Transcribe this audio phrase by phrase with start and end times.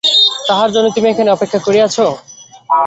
[0.47, 1.97] তাহারই জন্য তুমি এখানে অপেক্ষা করিয়া আছ?